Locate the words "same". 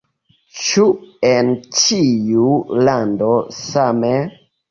3.61-4.13